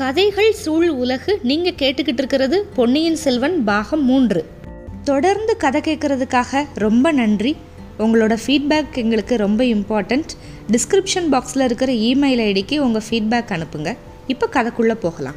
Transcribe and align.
கதைகள் 0.00 0.52
சூழ் 0.52 0.88
உலகு 0.88 1.38
நீங்கள் 1.42 1.72
கேட்டுக்கிட்டு 1.72 2.18
இருக்கிறது 2.18 2.66
பொன்னியின் 2.74 3.16
செல்வன் 3.16 3.64
பாகம் 3.64 4.04
மூன்று. 4.04 4.44
தொடர்ந்து 5.04 5.56
கதை 5.56 5.80
கேட்குறதுக்காக 5.80 6.64
ரொம்ப 6.74 7.12
நன்றி. 7.12 7.56
உங்களோட 7.98 8.36
ஃபீட்பேக் 8.46 8.94
எங்களுக்கு 8.94 9.36
ரொம்ப 9.36 9.64
இம்பார்ட்டண்ட் 9.64 10.28
டிஸ்கிரிப்ஷன் 10.72 11.32
பாக்ஸில் 11.32 11.64
இருக்கிற 11.64 11.92
இமெயில் 11.92 12.40
ஐடிக்கு 12.40 12.78
உங்கள் 12.78 13.02
ஃபீட்பேக் 13.10 13.52
அனுப்புங்க. 13.52 13.96
இப்போ 14.26 14.48
கதைக்குள்ளே 14.52 14.94
போகலாம். 14.94 15.34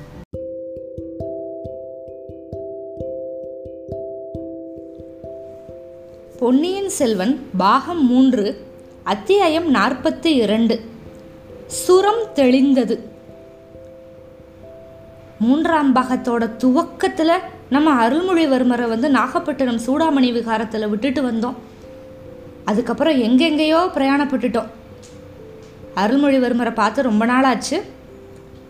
பொன்னியின் 6.39 6.89
செல்வன் 6.89 7.45
பாகம் 7.57 8.07
மூன்று 8.07 8.57
அத்தியாயம் 9.03 9.75
நாற்பத்தி 9.75 10.25
இரண்டு. 10.25 10.79
சுரம் 11.67 12.23
தெளிந்தது. 12.35 13.11
மூன்றாம் 15.43 15.91
பாகத்தோட 15.97 16.43
துவக்கத்தில் 16.63 17.43
நம்ம 17.75 17.93
அருள்மொழிவர்மரை 18.03 18.87
வந்து 18.93 19.07
நாகப்பட்டினம் 19.17 19.83
சூடாமணி 19.85 20.29
விகாரத்தில் 20.37 20.91
விட்டுட்டு 20.91 21.21
வந்தோம். 21.29 21.57
அதுக்கப்புறம் 22.69 23.21
எங்கெங்கேயோ 23.27 23.79
பிரயாணப்பட்டுட்டோம். 23.95 24.69
அருள்மொழிவர்மரை 26.01 26.73
பார்த்து 26.81 27.07
ரொம்ப 27.09 27.23
நாளாச்சு. 27.31 27.77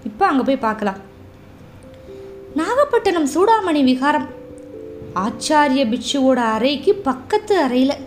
இப்போ 0.09 0.23
அங்கே 0.29 0.45
போய் 0.47 0.65
பார்க்கலாம். 0.67 1.01
நாகப்பட்டினம் 2.61 3.29
சூடாமணி 3.33 3.81
விகாரம் 3.89 4.27
ஆச்சாரிய 5.25 5.83
பிட்சுவோட 5.91 6.39
அறைக்கு 6.55 6.91
பக்கத்து 7.09 7.53
அறையில் 7.65 8.01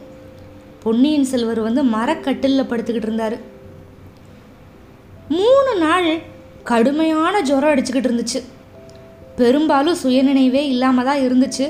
பொன்னியின் 0.85 1.29
செல்வர் 1.31 1.61
வந்து 1.67 1.83
மரக்கட்டிலில் 1.95 2.69
படுத்துக்கிட்டு 2.71 3.09
இருந்தார். 3.11 3.37
மூணு 5.39 5.73
நாள் 5.85 6.11
கடுமையான 6.71 7.35
ஜுரம் 7.49 7.73
அடிச்சுக்கிட்டு 7.73 8.11
இருந்துச்சு. 8.11 8.41
பெரும்பாலும் 9.41 9.99
சுயநினைவே 10.03 10.63
இல்லாமல் 10.73 11.09
தான் 11.09 11.25
இருந்துச்சு. 11.27 11.67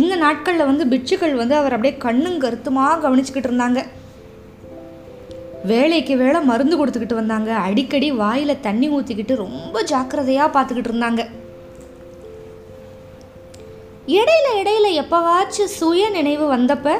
இந்த 0.00 0.14
நாட்களில் 0.22 0.68
வந்து 0.70 0.84
பிட்சுகள் 0.92 1.34
வந்து 1.40 1.54
அவர் 1.60 1.74
அப்படியே 1.76 1.94
கண்ணும் 2.04 2.38
கருத்துமாக 2.44 3.00
கவனிச்சுக்கிட்டு 3.04 3.50
இருந்தாங்க. 3.50 3.80
வேலைக்கு 5.70 6.14
வேலை 6.22 6.38
மருந்து 6.50 6.76
கொடுத்துக்கிட்டு 6.78 7.20
வந்தாங்க. 7.20 7.50
அடிக்கடி 7.66 8.08
வாயில் 8.22 8.62
தண்ணி 8.66 8.86
ஊற்றிக்கிட்டு 8.96 9.34
ரொம்ப 9.44 9.82
ஜாக்கிரதையாக 9.92 10.54
பார்த்துக்கிட்டு 10.54 10.90
இருந்தாங்க. 10.92 11.22
இடையில 14.18 14.46
இடையில 14.60 14.86
எப்போவாச்சும் 15.02 15.74
சுய 15.78 16.08
நினைவு 16.16 16.46
வந்தப்ப 16.54 16.96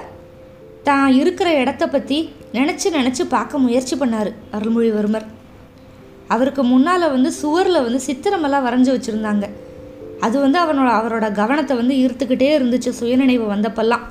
தான் 0.88 1.08
இருக்கிற 1.20 1.48
இடத்த 1.62 1.84
பற்றி 1.88 2.18
நினச்சி 2.58 2.88
நினச்சி 2.98 3.24
பார்க்க 3.34 3.64
முயற்சி 3.64 3.94
பண்ணார் 3.96 4.30
அருள்மொழிவர்மர். 4.56 5.26
அவருக்கு 6.34 6.62
முன்னால் 6.70 7.12
வந்து 7.14 7.30
சுவரில் 7.40 7.84
வந்து 7.86 8.00
சித்திரமெல்லாம் 8.06 8.66
வரைஞ்சி 8.66 8.90
வச்சுருந்தாங்க. 8.92 9.46
அது 10.22 10.36
வந்து 10.40 10.58
அவனோட 10.60 10.90
அவரோட 10.98 11.32
கவனத்தை 11.32 11.74
வந்து 11.76 11.94
ஈர்த்துக்கிட்டே 11.94 12.48
இருந்துச்சு 12.58 12.90
சுயநினைவு 12.98 13.46
வந்தப்பெல்லாம். 13.54 14.04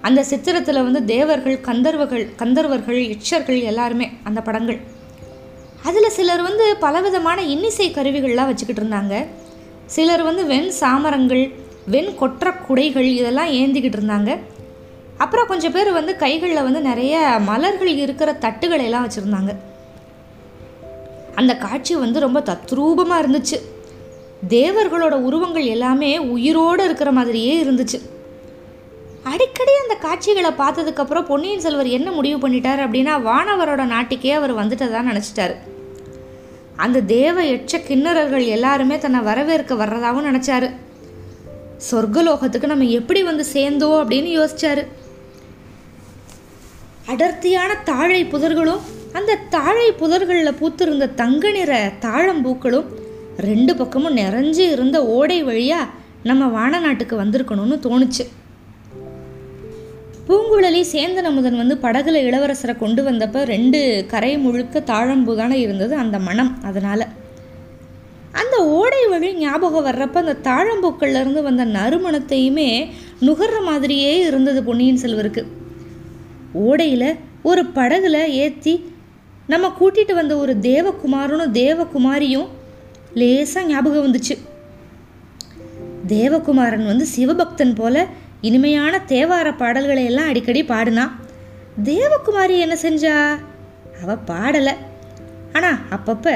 அந்த 0.00 0.24
சித்திரத்தில் 0.30 0.84
வந்து 0.86 1.04
தேவர்கள் 1.04 1.58
கந்தர்வர்கள் 1.58 2.24
கந்தர்வர்கள் 2.38 2.98
இச்சர்கள் 3.04 3.60
எல்லாருமே 3.62 4.06
அந்த 4.22 4.40
படங்கள். 4.40 4.80
அதில் 5.82 6.14
சிலர் 6.16 6.42
வந்து 6.42 6.76
பலவிதமான 6.76 7.42
இன்னிசை 7.42 7.86
கருவிகள்லாம் 7.90 8.46
வச்சுக்கிட்டு 8.46 8.82
இருந்தாங்க. 8.82 9.26
சிலர் 9.86 10.22
வந்து 10.22 10.46
வெண் 10.46 10.70
சாமரங்கள் 10.80 11.44
வெண் 11.86 12.14
கொற்ற 12.14 12.52
குடைகள் 12.66 13.08
இதெல்லாம் 13.20 13.50
ஏந்திக்கிட்டு 13.60 13.98
இருந்தாங்க. 14.00 14.38
அப்புறம் 15.16 15.46
கொஞ்சம் 15.46 15.72
பேர் 15.72 15.92
வந்து 15.92 16.16
கைகளில் 16.16 16.62
வந்து 16.62 16.80
நிறைய 16.80 17.16
மலர்கள் 17.44 17.92
இருக்கிற 17.96 18.30
தட்டுகளை 18.32 18.84
எல்லாம் 18.84 19.06
வச்சுருந்தாங்க. 19.06 19.52
அந்த 21.34 21.56
காட்சி 21.56 21.94
வந்து 21.96 22.20
ரொம்ப 22.20 22.40
தத்ரூபமாக 22.40 23.22
இருந்துச்சு. 23.24 23.58
தேவர்களோட 24.48 25.10
உருவங்கள் 25.10 25.64
எல்லாமே 25.64 26.18
உயிரோடு 26.18 26.84
இருக்கிற 26.84 27.12
மாதிரியே 27.12 27.62
இருந்துச்சு. 27.62 28.00
அடிக்கடி 29.22 29.70
அந்த 29.82 29.94
காட்சிகளை 30.00 30.50
பார்த்ததுக்கப்புறம் 30.50 31.24
பொன்னியின் 31.24 31.60
செல்வர் 31.60 31.86
என்ன 31.86 32.10
முடிவு 32.10 32.48
பண்ணிட்டார் 32.48 32.86
அப்படின்னா 32.86 33.30
வானவரோட 33.30 33.84
நாட்டுக்கே 33.84 34.32
அவர் 34.32 34.54
வந்துட்டதான் 34.54 35.06
நினச்சிட்டார். 35.12 35.54
அந்த 36.76 37.00
தேவ 37.00 37.42
எச்ச 37.42 37.76
கிண்ணறர்கள் 37.76 38.46
எல்லாருமே 38.46 38.98
தன்னை 38.98 39.20
வரவேற்க 39.20 39.74
வர்றதாகவும் 39.74 40.24
நினச்சாரு. 40.24 40.70
சொர்க்கலோகத்துக்கு 41.90 42.66
நம்ம 42.66 42.84
எப்படி 42.84 43.22
வந்து 43.22 43.44
சேர்ந்தோம் 43.44 44.10
அப்படின்னு 44.10 44.48
யோசிச்சாரு. 44.48 44.86
அடர்த்தியான 47.06 47.74
தாழை 47.74 48.24
புதர்களும் 48.24 48.80
அந்த 49.12 49.38
தாழை 49.50 49.92
புதர்களில் 49.92 50.54
பூத்திருந்த 50.60 51.14
தங்க 51.14 51.50
நிற 51.50 51.92
தாழம்பூக்களும் 52.00 52.84
ரெண்டு 53.36 53.76
பக்கமும் 53.76 54.16
நிறைஞ்சு 54.16 54.70
இருந்த 54.70 55.06
ஓடை 55.06 55.42
வழியாக 55.42 55.90
நம்ம 56.22 56.46
வான 56.46 56.78
நாட்டுக்கு 56.78 57.22
வந்திருக்கணும்னு 57.22 57.78
தோணுச்சு. 57.82 58.26
பூங்குழலி 60.28 60.84
சேந்தன் 60.92 61.22
அமுதன் 61.22 61.56
வந்து 61.56 61.78
படகுல 61.82 62.20
இளவரசரை 62.22 62.78
கொண்டு 62.78 63.10
வந்தப்ப 63.10 63.42
ரெண்டு 63.42 64.04
கரை 64.06 64.38
முழுக்க 64.38 64.80
தாழம்புதான 64.80 65.50
இருந்தது 65.50 65.96
அந்த 65.96 66.18
மனம் 66.18 66.62
அதனால. 66.62 67.08
அந்த 68.32 68.64
ஓடை 68.64 69.06
வழி 69.06 69.34
ஞாபகம் 69.34 69.86
வர்றப்ப 69.86 70.14
அந்த 70.14 70.36
தாழம்பூக்கள்லேருந்து 70.42 71.42
வந்த 71.42 71.66
நறுமணத்தையுமே 71.66 72.88
நுகர்ற 73.20 73.62
மாதிரியே 73.64 74.18
இருந்தது 74.18 74.62
பொன்னியின் 74.62 75.00
செல்வருக்கு. 75.02 75.46
ஓடையில் 76.54 77.18
ஒரு 77.42 77.62
படகுல 77.62 78.24
ஏற்றி 78.26 78.92
நம்ம 79.46 79.72
கூட்டிட்டு 79.80 80.14
வந்த 80.14 80.36
ஒரு 80.36 80.56
தேவகுமாரனும் 80.56 81.52
தேவகுமாரியும் 81.52 82.46
லேசாக 83.14 83.66
ஞாபகம் 83.66 84.04
வந்துச்சு. 84.06 84.34
தேவகுமாரன் 86.06 86.86
வந்து 86.86 87.06
சிவபக்தன் 87.16 87.74
போல 87.74 88.06
இனிமையான 88.40 89.00
தேவார 89.08 89.56
பாடல்களை 89.56 90.04
எல்லாம் 90.04 90.28
அடிக்கடி 90.28 90.64
பாடினான் 90.64 91.12
தேவகுமாரி 91.84 92.56
என்ன 92.58 92.74
செஞ்சா? 92.82 93.14
அவ 94.02 94.16
பாடலை. 94.16 94.74
ஆனால் 95.52 95.78
அப்பப்போ 95.90 96.34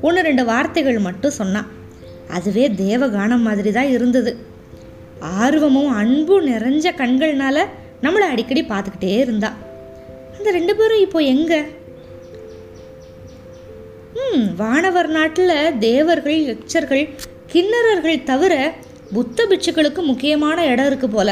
ஒன்று 0.00 0.22
ரெண்டு 0.22 0.44
வார்த்தைகள் 0.44 0.98
மட்டும் 0.98 1.38
சொன்னான் 1.40 1.70
அதுவே 2.28 2.68
தேவகானம் 2.68 3.46
மாதிரி 3.48 3.72
தான் 3.72 3.88
இருந்தது. 3.88 4.32
ஆர்வமும் 5.20 5.90
அன்பும் 5.90 6.46
நிறைஞ்ச 6.46 6.86
கண்கள்னால 6.96 7.58
நம்மளை 8.02 8.26
அடிக்கடி 8.32 8.62
பார்த்துக்கிட்டே 8.62 9.12
இருந்தா. 9.18 9.52
அந்த 10.38 10.50
ரெண்டு 10.50 10.76
பேரும் 10.76 11.00
இப்போ 11.00 11.18
எங்கே? 11.18 11.60
வானவர் 14.56 15.08
நாட்டில் 15.08 15.78
தேவர்கள் 15.78 16.38
யக்ஷர்கள் 16.50 17.04
கிண்ணறர்கள் 17.52 18.24
தவிர 18.24 18.54
புத்த 19.12 19.46
பிட்சுக்களுக்கு 19.50 20.00
முக்கியமான 20.02 20.58
இடம் 20.66 20.88
இருக்குது 20.90 21.14
போல. 21.16 21.30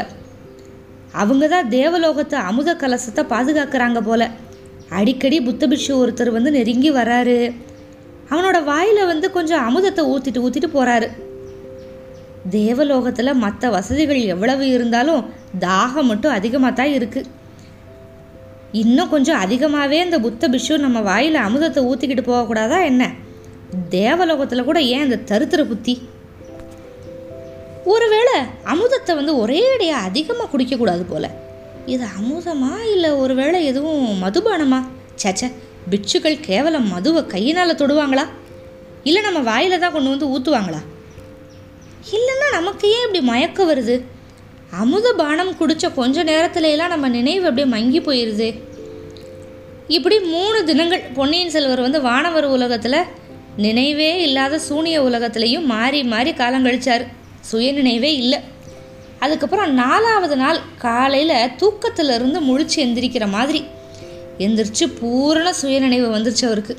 அவங்க 1.13 1.45
தான் 1.47 1.69
தேவலோகத்தை 1.69 2.39
அமுத 2.49 2.69
கலசத்தை 2.73 3.23
பாதுகாக்கிறாங்க 3.33 3.99
போல. 4.01 4.23
அடிக்கடி 4.89 5.37
புத்த 5.41 5.67
பிட்சு 5.67 5.91
ஒருத்தர் 6.01 6.31
வந்து 6.31 6.51
நெருங்கி 6.51 6.91
வராரு. 6.91 7.37
அவனோட 8.31 8.57
வாயில் 8.63 9.09
வந்து 9.11 9.27
கொஞ்சம் 9.31 9.65
அமுதத்தை 9.67 10.03
ஊற்றிட்டு 10.13 10.43
ஊற்றிட்டு 10.45 10.69
போகிறாரு 10.75 11.07
தேவலோகத்தில் 12.49 13.41
மற்ற 13.43 13.69
வசதிகள் 13.69 14.21
எவ்வளவு 14.33 14.65
இருந்தாலும் 14.69 15.21
தாகம் 15.59 16.09
மட்டும் 16.11 16.35
அதிகமாக 16.37 16.73
தான் 16.73 16.95
இருக்குது 16.95 17.29
இன்னும் 18.81 19.09
கொஞ்சம் 19.09 19.37
அதிகமாகவே 19.37 19.97
இந்த 20.03 20.17
புத்த 20.19 20.47
பிஷு 20.47 20.75
நம்ம 20.77 20.99
வாயில் 21.01 21.37
அமுதத்தை 21.47 21.81
ஊற்றிக்கிட்டு 21.89 22.23
போகக்கூடாதா 22.29 22.77
என்ன? 22.83 23.03
தேவலோகத்தில் 23.89 24.67
கூட 24.69 24.79
ஏன் 24.93 25.03
இந்த 25.07 25.17
தருத்திர 25.31 25.61
புத்தி? 25.63 25.93
ஒருவேளை 27.93 28.35
அமுதத்தை 28.73 29.13
வந்து 29.15 29.33
ஒரே 29.37 29.61
அடியாக 29.73 30.07
அதிகமாக 30.09 30.47
குடிக்கக்கூடாது 30.53 31.03
போல. 31.09 31.25
இது 31.85 32.05
அமுதமா 32.19 32.71
இல்லை 32.93 33.11
ஒருவேளை 33.23 33.59
எதுவும் 33.65 34.03
மதுபானமா? 34.23 34.79
சேச்சே 35.23 35.47
பிட்சுக்கள் 35.91 36.37
கேவலம் 36.39 36.87
மதுவை 36.87 37.23
கையினால் 37.25 37.79
தொடுவாங்களா? 37.81 38.25
இல்லை 39.03 39.21
நம்ம 39.21 39.39
வாயில் 39.51 39.79
தான் 39.79 39.95
கொண்டு 39.95 40.13
வந்து 40.13 40.31
ஊற்றுவாங்களா 40.33 40.81
இல்லைன்னா 42.15 42.47
நமக்கு 42.51 42.85
ஏன் 42.95 43.05
இப்படி 43.05 43.21
மயக்கம் 43.31 43.69
வருது? 43.71 43.95
அமுத 44.71 45.13
பானம் 45.13 45.57
குடித்த 45.57 45.89
கொஞ்ச 45.89 46.23
நேரத்துலலாம் 46.23 46.87
நம்ம 46.87 47.09
நினைவு 47.09 47.45
அப்படியே 47.45 47.67
மங்கி 47.67 47.99
போயிடுது 47.99 48.59
இப்படி 49.87 50.19
மூணு 50.19 50.63
தினங்கள் 50.63 51.03
பொன்னியின் 51.13 51.49
செல்வர் 51.49 51.81
வந்து 51.81 52.01
வானவர் 52.01 52.45
உலகத்தில் 52.45 53.01
நினைவே 53.57 54.21
இல்லாத 54.21 54.59
சூனிய 54.59 55.01
உலகத்திலையும் 55.01 55.65
மாறி 55.65 56.03
மாறி 56.03 56.33
காலம் 56.33 56.65
கழிச்சார். 56.65 57.05
சுய 57.41 57.71
நினைவே 57.71 58.15
இல்லை. 58.15 58.39
அதுக்கப்புறம் 59.19 59.73
நாலாவது 59.73 60.35
நாள் 60.35 60.59
காலையில் 60.77 61.55
தூக்கத்திலிருந்து 61.55 62.41
முழிச்சு 62.41 62.75
எந்திரிக்கிற 62.75 63.29
மாதிரி 63.29 63.63
எந்திரிச்சு 64.37 64.85
பூரண 64.99 65.53
சுயநினைவு 65.53 66.17
வந்துருச்சு 66.17 66.45
அவருக்கு. 66.45 66.77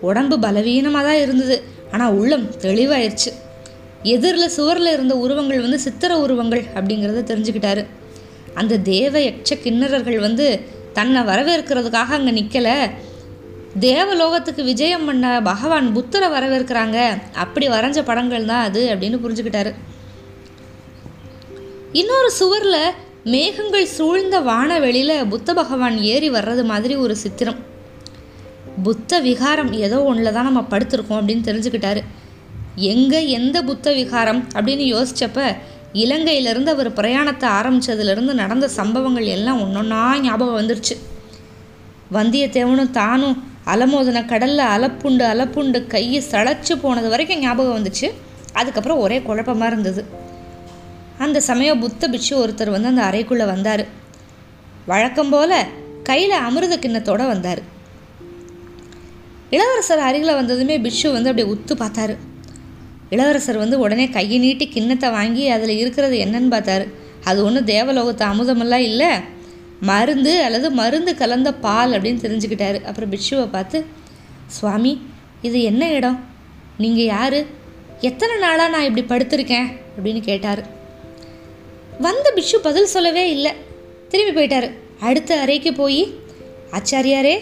உடம்பு 0.00 0.38
பலவீனமாக 0.38 1.06
தான் 1.08 1.20
இருந்தது. 1.20 1.62
ஆனால் 1.92 2.12
உள்ளம் 2.12 2.50
தெளிவாயிருச்சு. 2.60 3.32
எதிரில் 4.12 4.54
சுவரில் 4.56 4.90
இருந்த 4.94 5.14
உருவங்கள் 5.24 5.64
வந்து 5.64 5.78
சித்திர 5.86 6.12
உருவங்கள் 6.24 6.62
அப்படிங்கிறத 6.76 7.22
தெரிஞ்சுக்கிட்டாரு. 7.30 7.82
அந்த 8.60 8.78
தேவ 8.92 9.20
எச்ச 9.30 9.56
கிண்ணறர்கள் 9.64 10.18
வந்து 10.26 10.46
தன்னை 10.98 11.20
வரவேற்கிறதுக்காக 11.30 12.12
அங்கே 12.18 12.32
நிற்கலை 12.38 12.74
தேவலோகத்துக்கு 13.84 14.62
விஜயம் 14.64 15.06
பண்ண 15.08 15.26
பகவான் 15.50 15.86
புத்தரை 15.92 16.28
வரவேற்கிறாங்க. 16.34 16.98
அப்படி 17.44 17.68
வரைஞ்ச 17.68 17.98
படங்கள் 18.10 18.50
தான் 18.50 18.66
அது 18.68 18.82
அப்படின்னு 18.92 19.18
புரிஞ்சுக்கிட்டாரு. 19.24 19.72
இன்னொரு 22.00 22.30
சுவரில் 22.40 22.94
மேகங்கள் 23.34 23.86
சூழ்ந்த 23.96 24.36
வானவெளியில் 24.50 25.16
புத்த 25.32 25.54
பகவான் 25.60 25.96
ஏறி 26.12 26.28
வர்றது 26.30 26.64
மாதிரி 26.72 26.94
ஒரு 27.04 27.16
சித்திரம். 27.22 27.60
புத்த 28.86 29.20
விகாரம் 29.28 29.72
ஏதோ 29.86 29.98
ஒன்றில் 30.10 30.36
தான் 30.36 30.48
நம்ம 30.50 30.62
படுத்திருக்கோம் 30.72 31.18
அப்படின்னு 31.20 31.48
தெரிஞ்சுக்கிட்டாரு. 31.50 32.02
எங்கே 32.76 33.28
எந்த 33.28 33.62
புத்த 33.62 33.92
விகாரம் 33.92 34.48
அப்படின்னு 34.54 34.84
யோசித்தப்ப 34.94 35.56
இலங்கையிலேருந்து 35.92 36.66
அவர் 36.66 36.92
பிரயாணத்தை 36.92 37.48
ஆரம்பித்ததுலேருந்து 37.48 38.32
நடந்த 38.32 38.68
சம்பவங்கள் 38.68 39.26
எல்லாம் 39.26 39.60
ஒன்றொன்னா 39.60 40.20
ஞாபகம் 40.20 40.58
வந்துருச்சு. 40.60 40.96
வந்தியத்தேவனும் 42.12 42.90
தானும் 42.90 43.44
அலமோதன 43.66 44.24
கடலில் 44.26 44.58
அலப்புண்டு 44.58 45.24
அலப்புண்டு 45.32 45.86
கையை 45.86 46.22
சளைச்சு 46.30 46.76
போனது 46.80 47.08
வரைக்கும் 47.08 47.40
ஞாபகம் 47.40 47.76
வந்துச்சு. 47.78 48.12
அதுக்கப்புறம் 48.52 48.98
ஒரே 48.98 49.22
குழப்பமாக 49.22 49.70
இருந்தது. 49.70 50.04
அந்த 51.18 51.40
சமயம் 51.40 51.80
புத்த 51.80 52.08
பிட்சு 52.08 52.46
ஒருத்தர் 52.46 52.70
வந்து 52.70 52.88
அந்த 52.88 53.02
அறைக்குள்ளே 53.02 53.46
வந்தார். 53.46 53.86
வழக்கம் 54.86 55.28
போல் 55.28 55.66
கையில் 56.02 56.30
அமிர்த 56.30 56.76
கிண்ணத்தோடு 56.76 57.26
வந்தார். 57.26 57.62
இளவரசர் 59.50 59.98
அருகில் 59.98 60.34
வந்ததுமே 60.34 60.78
பிட்சு 60.78 61.12
வந்து 61.12 61.30
அப்படியே 61.30 61.54
உத்து 61.54 61.74
பார்த்தாரு. 61.84 62.16
இளவரசர் 63.14 63.56
வந்து 63.56 63.76
உடனே 63.78 64.06
கையை 64.08 64.38
நீட்டி 64.38 64.66
கிண்ணத்தை 64.68 65.10
வாங்கி 65.10 65.48
அதில் 65.48 65.78
இருக்கிறது 65.78 66.16
என்னன்னு 66.18 66.52
பார்த்தாரு. 66.54 66.86
அது 67.24 67.44
ஒன்றும் 67.44 67.66
தேவலோகத்து 67.66 68.24
அமுதமெல்லாம் 68.32 68.84
இல்லை. 68.90 69.12
மருந்து 69.80 70.42
அல்லது 70.42 70.70
மருந்து 70.70 71.12
கலந்த 71.14 71.54
பால் 71.54 71.92
அப்படின்னு 71.92 72.22
தெரிஞ்சுக்கிட்டாரு. 72.24 72.78
அப்புறம் 72.84 73.12
பிட்சுவை 73.12 73.48
பார்த்து 73.50 73.84
சுவாமி 74.46 74.92
இது 75.42 75.62
என்ன 75.62 75.90
இடம்? 75.90 76.18
நீங்கள் 76.78 77.04
யார்? 77.04 77.38
எத்தனை 78.00 78.38
நாளாக 78.38 78.68
நான் 78.68 78.96
இப்படி 78.96 79.24
படுத்திருக்கேன்? 79.24 79.66
அப்படின்னு 79.96 80.20
கேட்டார். 80.20 80.62
வந்த 82.00 82.32
பிட்சு 82.34 82.60
பதில் 82.60 82.92
சொல்லவே 82.94 83.30
இல்லை. 83.30 83.52
திரும்பி 84.08 84.34
போயிட்டார். 84.40 84.70
அடுத்த 85.00 85.40
அறைக்கு 85.40 85.72
போய் 85.72 86.14
ஆச்சாரியாரே 86.70 87.36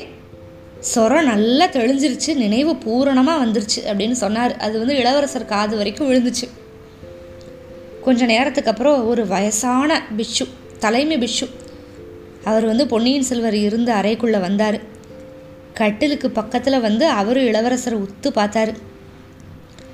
சொர 0.90 1.22
நல்லா 1.22 1.66
தெளிஞ்சிருச்சு 1.66 2.30
நினைவு 2.34 2.72
பூரணமாக 2.76 3.42
வந்துருச்சு 3.44 3.80
அப்படின்னு 3.90 4.16
சொன்னார். 4.22 4.56
அது 4.56 4.74
வந்து 4.78 4.96
இளவரசர் 4.96 5.50
காது 5.52 5.76
வரைக்கும் 5.76 6.08
விழுந்துச்சு. 6.10 6.46
கொஞ்ச 8.04 8.24
நேரத்துக்கு 8.24 8.70
அப்புறம் 8.70 9.06
ஒரு 9.06 9.26
வயசான 9.26 10.00
பிஷு 10.18 10.46
தலைமை 10.78 11.18
பிஷு 11.18 11.46
அவர் 12.44 12.64
வந்து 12.64 12.86
பொன்னியின் 12.86 13.28
செல்வர் 13.28 13.54
இருந்த 13.54 13.90
அறைக்குள்ளே 13.94 14.40
வந்தார். 14.40 14.78
கட்டிலுக்கு 15.74 16.30
பக்கத்தில் 16.30 16.84
வந்து 16.86 17.06
அவரும் 17.20 17.48
இளவரசரை 17.50 17.98
உத்து 18.04 18.30
பார்த்தாரு. 18.38 18.74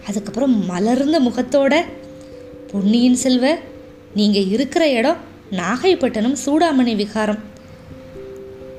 அதுக்கப்புறம் 0.08 0.66
மலர்ந்த 0.66 1.20
முகத்தோட 1.20 1.84
பொன்னியின் 2.72 3.20
செல்வ 3.24 3.54
நீங்கள் 4.14 4.50
இருக்கிற 4.54 4.84
இடம் 4.88 5.20
நாகைப்பட்டினம் 5.50 6.40
சூடாமணி 6.44 6.96
விகாரம். 6.96 7.56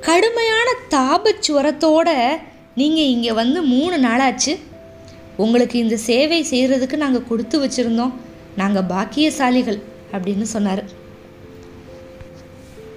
கடுமையான 0.09 0.69
தாபச்சுவரத்தோட 0.93 2.09
நீங்கள் 2.79 3.09
இங்கே 3.15 3.31
வந்து 3.39 3.59
மூணு 3.73 3.95
நாளாச்சு. 4.05 4.53
உங்களுக்கு 5.43 5.75
இந்த 5.83 5.95
சேவை 6.05 6.39
செய்கிறதுக்கு 6.51 6.97
நாங்கள் 7.01 7.27
கொடுத்து 7.29 7.57
வச்சுருந்தோம். 7.63 8.13
நாங்கள் 8.61 8.87
பாக்கியசாலிகள் 8.93 9.79
அப்படின்னு 10.15 10.45
சொன்னார். 10.53 10.81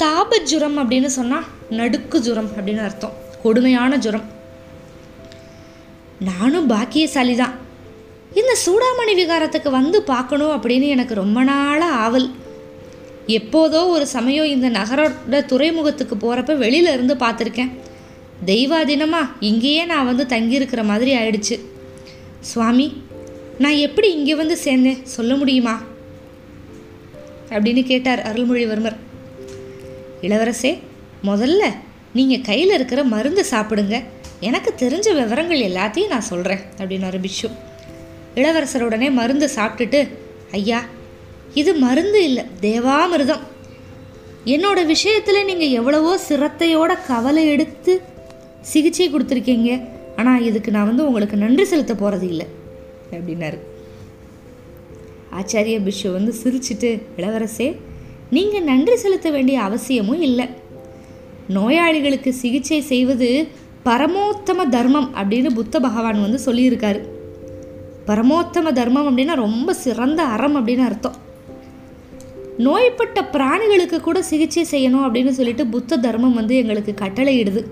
தாபஜுரம் 0.02 0.78
அப்படின்னு 0.82 1.10
சொன்னால் 1.18 1.48
நடுக்கு 1.80 2.20
ஜுரம் 2.26 2.50
அப்படின்னு 2.56 2.84
அர்த்தம். 2.88 3.18
கொடுமையான 3.42 3.98
ஜுரம். 4.06 4.26
நானும் 6.30 6.70
பாக்கியசாலி 6.74 7.36
தான் 7.42 7.56
இந்த 8.40 8.52
சூடாமணி 8.64 9.14
விகாரத்துக்கு 9.22 9.70
வந்து 9.80 10.00
பார்க்கணும் 10.12 10.54
அப்படின்னு 10.56 10.88
எனக்கு 10.96 11.14
ரொம்ப 11.22 11.38
நாளாக 11.50 12.00
ஆவல். 12.04 12.28
எப்போதோ 13.26 13.88
ஒரு 13.88 14.06
சமயம் 14.06 14.46
இந்த 14.46 14.70
நகரோட 14.70 15.44
துறைமுகத்துக்கு 15.44 16.14
போகிறப்ப 16.14 16.64
வெளியில 16.64 16.92
இருந்து 16.92 17.14
பார்த்துருக்கேன். 17.14 17.70
தெய்வாதீனமா 18.46 19.30
இங்கேயே 19.40 19.84
நான் 19.84 20.04
வந்து 20.04 20.24
தங்கியிருக்கிற 20.36 20.84
மாதிரி 20.84 21.14
ஆயிடுச்சு. 21.14 21.60
சுவாமி 22.40 23.02
நான் 23.58 23.72
எப்படி 23.72 24.12
இங்கே 24.12 24.34
வந்து 24.34 24.58
சேர்ந்தேன்? 24.64 25.02
சொல்ல 25.02 25.34
முடியுமா? 25.34 25.82
அப்படின்னு 27.48 27.84
கேட்டார் 27.84 28.32
அருள்மொழிவர்மர். 28.32 28.96
இளவரசே 30.20 30.78
முதல்ல 31.24 31.62
நீங்கள் 32.12 32.40
கையில் 32.40 32.72
இருக்கிற 32.72 33.04
மருந்து 33.04 33.44
சாப்பிடுங்க. 33.50 34.02
எனக்கு 34.40 34.74
தெரிஞ்ச 34.78 35.14
விவரங்கள் 35.14 35.60
எல்லாத்தையும் 35.60 36.08
நான் 36.08 36.20
சொல்கிறேன் 36.20 36.60
அப்படின்னு 36.78 37.22
பிஷு 37.22 37.50
இளவரசர் 38.34 38.82
உடனே 38.82 39.10
மருந்து 39.10 39.50
சாப்பிட்டுட்டு 39.56 40.08
ஐயா 40.50 40.82
இது 41.60 41.70
மருந்து 41.84 42.20
இல்லை 42.28 42.44
தேவாமிர்தம். 42.66 43.43
என்னோட 44.54 44.78
விஷயத்தில் 44.93 45.46
நீங்கள் 45.49 45.75
எவ்வளவோ 45.78 46.12
சிரத்தையோட 46.28 46.93
கவலை 47.08 47.44
எடுத்து 47.54 47.93
சிகிச்சை 48.72 49.06
கொடுத்துருக்கீங்க. 49.10 49.70
ஆனால் 50.20 50.44
இதுக்கு 50.49 50.70
நான் 50.76 50.88
வந்து 50.90 51.06
உங்களுக்கு 51.08 51.37
நன்றி 51.44 51.64
செலுத்த 51.72 51.94
போகிறது 51.94 52.26
இல்லை 52.32 52.46
அப்படின்னாரு. 53.14 53.58
ஆச்சாரிய 55.38 55.76
பிஷு 55.87 56.08
வந்து 56.16 56.32
சிரிச்சிட்டு 56.43 56.90
இளவரசே 57.20 57.69
நீங்கள் 58.37 58.69
நன்றி 58.70 58.96
செலுத்த 59.05 59.28
வேண்டிய 59.31 59.56
அவசியமும் 59.69 60.22
இல்லை. 60.28 60.46
நோயாளிகளுக்கு 61.56 62.31
சிகிச்சை 62.43 62.81
செய்வது 62.93 63.31
பரமோத்தம 63.88 64.69
தர்மம் 64.76 65.08
அப்படின்னு 65.20 65.50
புத்த 65.58 65.76
பகவான் 65.87 66.25
வந்து 66.25 66.38
சொல்லியிருக்காரு. 66.46 67.00
பரமோத்தம 68.08 68.72
தர்மம் 68.81 69.08
அப்படின்னா 69.08 69.34
ரொம்ப 69.46 69.75
சிறந்த 69.84 70.22
அறம் 70.34 70.56
அப்படின்னு 70.58 70.84
அர்த்தம். 70.90 71.16
நோய்பட்ட 72.66 73.18
பிராணிகளுக்கு 73.34 73.98
கூட 74.00 74.18
சிகிச்சை 74.30 74.64
செய்யணும் 74.72 75.04
அப்படின்னு 75.06 75.32
சொல்லிட்டு 75.36 75.64
புத்த 75.74 75.98
தர்மம் 76.06 76.38
வந்து 76.40 76.54
எங்களுக்கு 76.62 76.92
கட்டளையிடுது. 77.02 77.62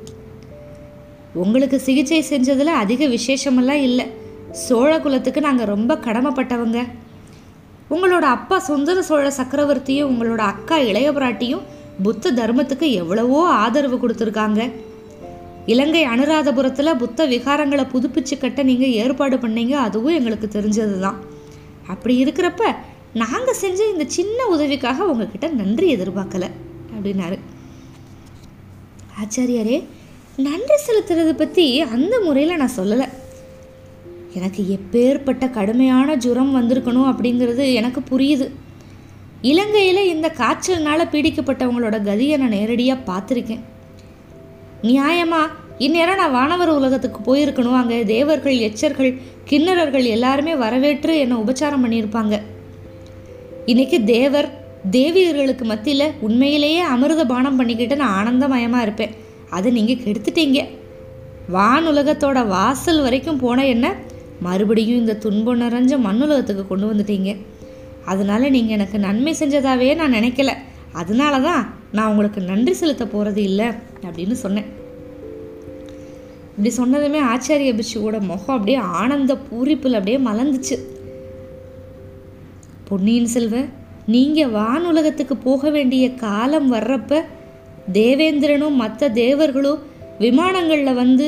உங்களுக்கு 1.42 1.78
சிகிச்சை 1.86 2.20
செஞ்சதில் 2.30 2.72
அதிக 2.82 3.06
விசேஷமெல்லாம் 3.16 3.82
இல்லை. 3.88 4.06
சோழ 4.64 4.92
குலத்துக்கு 5.04 5.40
நாங்கள் 5.48 5.70
ரொம்ப 5.74 5.94
கடமைப்பட்டவங்க. 6.06 6.80
உங்களோட 7.94 8.24
அப்பா 8.36 8.56
சுந்தர 8.70 9.02
சோழ 9.08 9.26
சக்கரவர்த்தியும் 9.38 10.10
உங்களோட 10.10 10.42
அக்கா 10.52 10.76
இளைய 10.90 11.08
பிராட்டியும் 11.18 11.66
புத்த 12.06 12.32
தர்மத்துக்கு 12.40 12.86
எவ்வளவோ 13.02 13.40
ஆதரவு 13.62 13.96
கொடுத்துருக்காங்க. 14.02 14.60
இலங்கை 15.72 16.02
அனுராதபுரத்தில் 16.12 16.98
புத்த 17.00 17.26
விகாரங்களை 17.32 17.84
புதுப்பிச்சு 17.94 18.34
கட்ட 18.38 18.60
நீங்கள் 18.70 18.96
ஏற்பாடு 19.02 19.36
பண்ணீங்க 19.36 19.74
அதுவும் 19.86 20.16
எங்களுக்கு 20.18 20.48
தெரிஞ்சது 20.56 20.96
தான் 21.00 21.18
அப்படி 21.92 22.14
இருக்கிறப்ப 22.24 22.62
நாங்கள் 23.14 23.58
செஞ்ச 23.60 23.88
இந்த 23.90 24.04
சின்ன 24.08 24.46
உதவிக்காக 24.46 25.06
உங்ககிட்ட 25.06 25.48
நன்றி 25.48 25.86
எதிர்பார்க்கல 25.96 26.46
அப்படின்னாரு. 26.94 27.38
ஆச்சாரியாரே 29.22 29.84
நன்றி 30.36 30.76
செலுத்துறதை 30.86 31.32
பற்றி 31.32 31.80
அந்த 31.80 32.20
முறையில் 32.20 32.56
நான் 32.56 32.76
சொல்லலை. 32.76 33.08
எனக்கு 34.34 34.62
எப்பேற்பட்ட 34.76 35.50
கடுமையான 35.50 36.14
ஜுரம் 36.14 36.56
வந்திருக்கணும் 36.58 37.08
அப்படிங்கிறது 37.12 37.72
எனக்கு 37.72 38.00
புரியுது. 38.10 38.50
இலங்கையில் 39.40 40.10
இந்த 40.14 40.28
காய்ச்சல்னால் 40.38 41.10
பீடிக்கப்பட்டவங்களோட 41.12 41.98
கதியை 42.08 42.36
நான் 42.36 42.56
நேரடியாக 42.58 43.06
பார்த்துருக்கேன். 43.10 43.64
நியாயமாக 44.82 45.56
இந்நேரம் 45.78 46.16
நான் 46.16 46.36
வானவர் 46.38 46.68
உலகத்துக்கு 46.68 47.20
போயிருக்கணும் 47.28 47.80
அங்கே 47.80 48.04
தேவர்கள் 48.04 48.56
எச்சர்கள் 48.58 49.20
கிண்ணறர்கள் 49.50 50.04
எல்லாருமே 50.04 50.54
வரவேற்று 50.56 51.18
என்னை 51.18 51.36
உபச்சாரம் 51.36 51.84
பண்ணியிருப்பாங்க. 51.84 52.40
இன்னைக்கு 53.66 54.04
தேவர் 54.04 54.48
தேவியர்களுக்கு 54.90 55.64
மத்தியில் 55.64 56.12
உண்மையிலேயே 56.20 56.78
அமிர்த 56.78 57.24
பானம் 57.26 57.56
பண்ணிக்கிட்டு 57.56 57.96
நான் 57.96 58.14
ஆனந்தமயமாக 58.20 58.82
இருப்பேன். 58.82 59.10
அதை 59.50 59.72
நீங்கள் 59.72 59.96
கெடுத்துட்டீங்க. 59.96 60.60
வானுலகத்தோட 61.52 62.46
வாசல் 62.46 63.02
வரைக்கும் 63.02 63.38
போன 63.38 63.66
என்ன 63.66 63.94
மறுபடியும் 64.40 64.98
இந்த 64.98 65.16
துன்பம் 65.16 65.60
நிறைஞ்ச 65.60 65.92
மண்ணுலகத்துக்கு 66.06 66.66
கொண்டு 66.66 66.92
வந்துட்டீங்க. 66.92 67.36
அதனால 68.04 68.48
நீங்கள் 68.48 68.76
எனக்கு 68.76 68.98
நன்மை 68.98 69.36
செஞ்சதாவே 69.38 69.94
நான் 69.94 70.12
நினைக்கல. 70.12 70.52
அதனால 70.92 71.40
தான் 71.40 71.74
நான் 71.92 72.08
உங்களுக்கு 72.08 72.40
நன்றி 72.40 72.72
செலுத்த 72.72 73.06
போகிறது 73.06 73.42
இல்லை 73.42 73.66
அப்படின்னு 74.06 74.32
சொன்னேன். 74.32 74.64
இப்படி 76.56 76.72
சொன்னதுமே 76.76 77.20
ஆச்சாரிய 77.32 77.80
பிஷுவோட 77.80 78.20
முகம் 78.20 78.56
அப்படியே 78.56 78.78
ஆனந்த 78.78 79.34
பூரிப்பில் 79.34 79.98
அப்படியே 80.00 80.18
மலர்ந்துச்சு. 80.30 80.78
பொன்னியின் 82.90 83.30
செல்வ 83.32 83.56
நீங்கள் 84.14 84.52
வானுலகத்துக்கு 84.56 85.34
போக 85.44 85.70
வேண்டிய 85.74 86.04
காலம் 86.22 86.68
வர்றப்ப 86.74 87.20
தேவேந்திரனும் 87.98 88.80
மற்ற 88.82 89.08
தேவர்களும் 89.20 89.82
விமானங்களில் 90.24 90.98
வந்து 91.02 91.26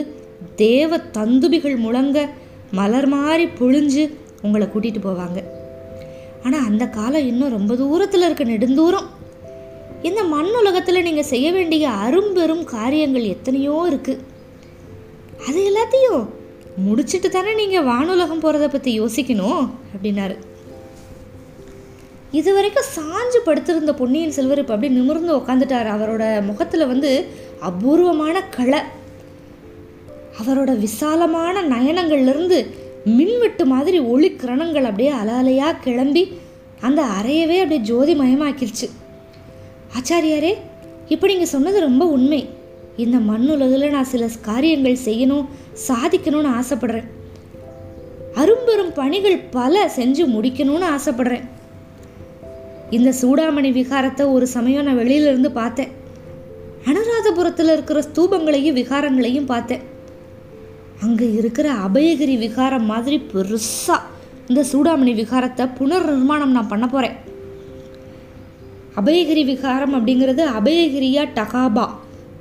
தேவ 0.65 0.99
தந்துபிகள் 1.17 1.77
முழங்க 1.85 2.19
மலர் 2.79 3.09
மாதிரி 3.15 3.45
பொழிஞ்சு 3.61 4.05
உங்களை 4.47 4.67
கூட்டிகிட்டு 4.69 5.01
போவாங்க. 5.07 5.39
ஆனால் 6.45 6.67
அந்த 6.69 6.85
காலம் 6.99 7.29
இன்னும் 7.31 7.55
ரொம்ப 7.57 7.73
தூரத்தில் 7.83 8.27
இருக்க 8.27 8.45
நெடுந்தூரம். 8.45 9.09
இந்த 10.09 10.21
மண் 10.35 10.53
உலகத்தில் 10.61 11.07
நீங்கள் 11.09 11.31
செய்ய 11.33 11.49
வேண்டிய 11.57 11.85
அரும்பெரும் 12.05 12.65
காரியங்கள் 12.77 13.33
எத்தனையோ 13.35 13.77
இருக்குது 13.91 14.25
அது 15.49 15.61
எல்லாத்தையும் 15.71 16.23
முடிச்சிட்டு 16.87 17.29
தானே 17.29 17.53
நீங்கள் 17.61 17.89
வானுலகம் 17.91 18.43
போகிறத 18.45 18.69
பற்றி 18.69 18.91
யோசிக்கணும் 19.01 19.63
அப்படின்னாரு. 19.95 20.37
இது 22.39 22.51
வரைக்கும் 22.57 22.91
சாஞ்சு 22.97 23.39
படுத்திருந்த 23.47 23.93
பொன்னியின் 23.99 24.35
செல்வர் 24.37 24.61
இப்போ 24.61 24.75
அப்படியே 24.75 24.93
நிமிர்ந்து 24.99 25.33
உக்காந்துட்டார். 25.39 25.89
அவரோட 25.95 26.25
முகத்தில் 26.49 26.91
வந்து 26.93 27.11
அபூர்வமான 27.69 28.37
களை 28.57 28.81
அவரோட 30.41 30.71
விசாலமான 30.85 31.63
நயனங்கள்லேருந்து 31.75 32.59
மின்வெட்டு 33.19 33.65
மாதிரி 33.73 33.99
ஒளி 34.13 34.31
கிரணங்கள் 34.43 34.89
அப்படியே 34.91 35.13
அலாலையாக 35.21 35.81
கிளம்பி 35.87 36.25
அந்த 36.89 37.01
அறையவே 37.19 37.59
அப்படியே 37.63 37.83
ஜோதிமயமாக்கிருச்சு. 37.91 38.89
ஆச்சாரியாரே 39.99 40.53
இப்போ 41.15 41.27
நீங்கள் 41.27 41.55
சொன்னது 41.55 41.79
ரொம்ப 41.89 42.05
உண்மை. 42.17 42.43
இந்த 43.05 43.19
மண்ணுலகில் 43.31 43.95
நான் 43.97 44.13
சில 44.15 44.25
காரியங்கள் 44.51 45.05
செய்யணும் 45.09 45.49
சாதிக்கணும்னு 45.89 46.57
ஆசைப்படுறேன். 46.61 47.09
அரும்பெரும் 48.43 48.95
பணிகள் 49.01 49.39
பல 49.59 49.91
செஞ்சு 49.97 50.25
முடிக்கணும்னு 50.37 50.87
ஆசைப்படுறேன். 50.97 51.47
இந்த 52.97 53.11
சூடாமணி 53.21 53.71
விகாரத்தை 53.79 54.25
ஒரு 54.35 54.47
சமயம் 54.55 54.87
நான் 54.87 54.99
வெளியிலிருந்து 55.01 55.51
பார்த்தேன். 55.61 55.93
அனுராதபுரத்தில் 56.91 57.73
இருக்கிற 57.75 57.99
ஸ்தூபங்களையும் 58.09 58.79
விகாரங்களையும் 58.79 59.51
பார்த்தேன். 59.53 59.83
அங்கே 61.05 61.27
இருக்கிற 61.41 61.69
அபயகிரி 61.87 62.35
விகாரம் 62.39 62.89
மாதிரி 62.93 63.17
பெருசாக 63.33 64.09
இந்த 64.51 64.63
சூடாமணி 64.73 65.13
விகாரத்தை 65.21 65.65
புனர் 65.79 66.09
நிர்மாணம் 66.11 66.55
நான் 66.57 66.71
பண்ண 66.73 66.87
போகிறேன் 66.87 67.17
அபயகிரி 69.01 69.45
விகாரம் 69.53 69.95
அப்படிங்கிறது 69.99 70.43
அபயகிரியா 70.59 71.23
டகாபா 71.39 71.87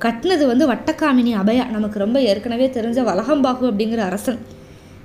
கட்டினது 0.04 0.44
வந்து 0.50 0.64
வட்டக்காமினி 0.72 1.32
அபயா. 1.42 1.64
நமக்கு 1.76 1.98
ரொம்ப 2.04 2.18
ஏற்கனவே 2.30 2.66
தெரிஞ்ச 2.76 3.00
வலகம்பாகு 3.08 3.64
அப்படிங்கிற 3.70 4.02
அரசன். 4.10 4.40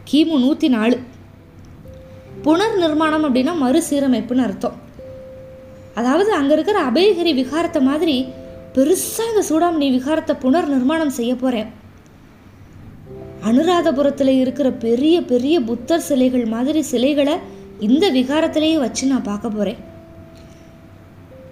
கிமு 0.10 0.36
நூற்றி 0.46 0.70
நாலு. 0.76 0.98
புனர் 2.46 2.76
நிர்மாணம் 2.84 3.26
அப்படின்னா 3.28 3.54
மறுசீரமைப்புன்னு 3.64 4.46
அர்த்தம். 4.48 4.78
அதாவது 5.98 6.32
அங்கே 6.34 6.54
இருக்கிற 6.54 6.78
அபயகிரி 6.86 7.32
விகாரத்தை 7.34 7.82
மாதிரி 7.82 8.16
பெருசாக 8.76 9.30
இந்த 9.30 9.44
சூடாமணி 9.50 9.88
விகாரத்தை 9.92 10.34
புனர் 10.36 10.70
நிர்மாணம் 10.70 11.16
செய்ய 11.16 11.34
போகிறேன் 11.36 11.70
அனுராதபுரத்தில் 13.42 14.34
இருக்கிற 14.36 14.68
பெரிய 14.80 15.16
பெரிய 15.24 15.56
புத்தர் 15.62 16.08
சிலைகள் 16.08 16.46
மாதிரி 16.46 16.82
சிலைகளை 16.84 17.36
இந்த 17.80 18.06
விகாரத்திலேயே 18.12 18.78
வச்சு 18.80 19.04
நான் 19.08 19.28
பார்க்க 19.28 19.50
போகிறேன் 19.50 19.80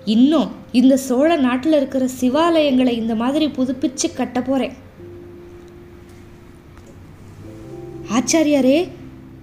இன்னும் 0.06 0.50
இந்த 0.72 0.96
சோழ 1.02 1.30
நாட்டில் 1.38 1.78
இருக்கிற 1.78 2.06
சிவாலயங்களை 2.20 2.94
இந்த 2.98 3.14
மாதிரி 3.16 3.46
புதுப்பிச்சு 3.50 4.08
கட்ட 4.14 4.40
போகிறேன் 4.42 4.76
ஆச்சாரியாரே 8.16 8.78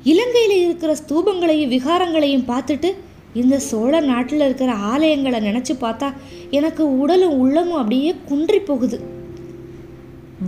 இலங்கையில் 0.03 0.57
இருக்கிற 0.59 0.93
ஸ்தூபங்களையும் 0.95 1.73
விகாரங்களையும் 1.73 2.49
பார்த்துட்டு 2.49 2.91
இந்த 3.35 3.59
சோழ 3.59 4.01
நாட்டில் 4.01 4.41
இருக்கிற 4.41 4.73
ஆலயங்களை 4.73 5.39
நினச்சி 5.49 5.75
பார்த்தா 5.81 6.13
எனக்கு 6.51 6.99
உடலும் 6.99 7.39
உள்ளமும் 7.39 7.77
அப்படியே 7.77 8.15
குன்றி 8.25 8.59
போகுது. 8.61 9.01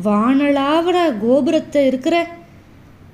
வானளாவட 0.05 1.19
கோபுரத்தை 1.19 1.87
இருக்கிற 1.87 2.27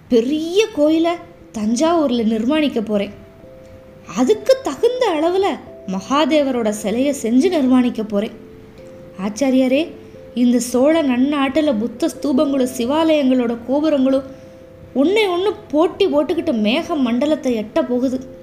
பெரிய 0.08 0.66
கோயிலை 0.72 1.12
தஞ்சாவூரில் 1.52 2.30
நிர்மாணிக்க 2.32 2.80
போகிறேன் 2.80 3.14
அதுக்கு 4.16 4.56
தகுந்த 4.62 5.06
அளவில் 5.06 5.58
மகாதேவரோட 5.86 6.68
சிலையை 6.68 7.14
செஞ்சு 7.22 7.48
நிர்மாணிக்க 7.50 8.02
போகிறேன் 8.02 8.36
ஆச்சாரியாரே 9.26 9.90
இந்த 10.34 10.58
சோழ 10.58 11.02
நன்னாட்டில் 11.02 11.78
புத்த 11.78 12.08
ஸ்தூபங்களும் 12.08 12.74
சிவாலயங்களோட 12.76 13.56
கோபுரங்களும் 13.66 14.28
ஒன்றை 14.94 15.26
ஒன்று 15.26 15.54
போட்டி 15.70 16.06
போட்டுக்கிட்டு 16.06 16.52
மேக 16.52 16.96
மண்டலத்தை 16.96 17.58
எட்ட 17.58 17.88
போகுது. 17.88 18.38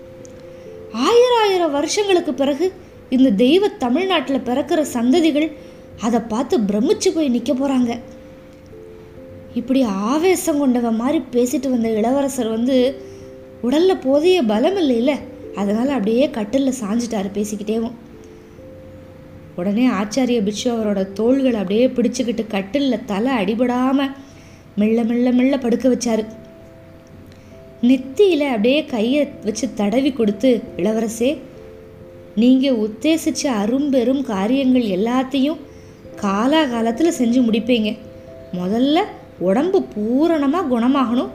ஆயிரம் 0.94 1.40
ஆயிரம் 1.42 1.72
வருஷங்களுக்கு 1.72 2.34
பிறகு 2.34 2.74
இந்த 3.10 3.30
தெய்வ 3.30 3.68
தமிழ்நாட்டில் 3.68 4.46
பிறக்கிற 4.46 4.86
சந்ததிகள் 4.94 5.52
அதை 6.02 6.20
பார்த்து 6.20 6.60
பிரமிச்சு 6.60 7.10
போய் 7.14 7.30
நிற்க 7.30 7.54
போகிறாங்க 7.54 8.00
இப்படி 9.54 9.82
ஆவேசம் 9.82 10.60
கொண்டவ 10.62 10.96
மாதிரி 10.96 11.24
பேசிட்டு 11.32 11.70
வந்த 11.70 11.90
இளவரசர் 11.90 12.48
வந்து 12.48 13.06
உடலில் 13.62 13.98
போதிய 13.98 14.44
பலம் 14.44 14.78
இல்லைல்ல 14.78 15.20
அதனால் 15.56 15.90
அப்படியே 15.90 16.30
கட்டிலில் 16.30 16.80
சாஞ்சிட்டாரு 16.82 17.30
பேசிக்கிட்டேவும். 17.34 17.96
உடனே 19.56 19.88
ஆச்சாரிய 19.88 20.44
பிட்சு 20.44 20.72
அவரோட 20.74 21.14
தோள்களை 21.14 21.60
அப்படியே 21.60 21.88
பிடிச்சிக்கிட்டு 21.88 22.48
கட்டிலில் 22.48 23.06
தலை 23.06 23.34
அடிபடாமல் 23.34 24.12
மெல்ல 24.76 25.04
மெல்ல 25.04 25.32
மெல்ல 25.32 25.58
படுக்க 25.58 25.90
வச்சாரு. 25.90 26.26
நெத்தியில் 27.82 28.48
அப்படியே 28.48 28.86
கையை 28.86 29.28
வச்சு 29.44 29.70
தடவி 29.74 30.12
கொடுத்து 30.12 30.62
இளவரசே 30.78 31.38
நீங்கள் 32.36 32.76
உத்தேசித்த 32.76 33.44
அரும்பெரும் 33.44 34.24
காரியங்கள் 34.24 34.82
எல்லாத்தையும் 34.82 35.58
காலாகாலத்தில் 36.22 37.18
செஞ்சு 37.18 37.40
முடிப்பீங்க. 37.42 37.98
முதல்ல 38.54 39.00
உடம்பு 39.40 39.84
பூரணமாக 39.84 40.80
குணமாகணும். 40.80 41.30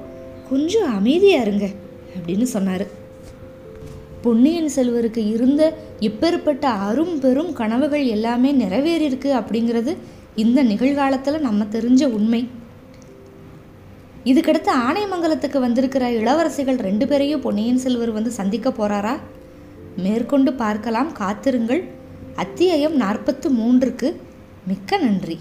கொஞ்சம் 0.50 0.94
அமைதியாக 0.94 1.42
இருங்க 1.42 1.68
அப்படின்னு 2.16 2.42
சொன்னார். 2.42 2.87
பொன்னியின் 4.22 4.70
செல்வருக்கு 4.76 5.32
இருந்த 5.32 5.76
இப்பேற்பட்ட 6.00 6.68
அரும்பெரும் 6.68 7.52
கனவுகள் 7.52 8.06
எல்லாமே 8.06 8.52
நிறைவேறியிருக்கு 8.52 9.30
அப்படிங்கிறது 9.40 9.96
இந்த 10.34 10.62
நிகழ்காலத்தில் 10.62 11.40
நம்ம 11.40 11.64
தெரிஞ்ச 11.64 12.04
உண்மை. 12.06 12.49
இதுக்கடுத்து 14.24 14.68
ஆனைமங்கலத்துக்கு 14.90 15.58
வந்திருக்கிற 15.58 16.10
இளவரசிகள் 16.10 16.78
ரெண்டு 16.78 17.08
பேரையும் 17.08 17.40
பொன்னியின் 17.40 17.78
செல்வர் 17.78 18.10
வந்து 18.10 18.30
சந்திக்க 18.30 18.70
போறாரா? 18.70 19.18
மேற்கொண்டு 19.96 20.52
பார்க்கலாம் 20.52 21.12
காத்திருங்கள். 21.12 21.88
அத்தியாயம் 22.34 22.96
நாற்பத்து 22.96 23.50
மூன்றுக்கு 23.50 24.16
மிக்க 24.66 24.96
நன்றி. 24.96 25.38